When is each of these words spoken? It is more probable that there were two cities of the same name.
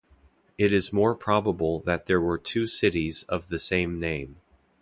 It 0.57 0.73
is 0.73 0.91
more 0.91 1.13
probable 1.13 1.79
that 1.81 2.07
there 2.07 2.19
were 2.19 2.39
two 2.39 2.65
cities 2.65 3.21
of 3.29 3.49
the 3.49 3.59
same 3.59 3.99
name. 3.99 4.37